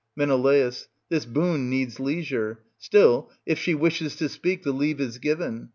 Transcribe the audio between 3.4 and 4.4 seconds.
if she wishes to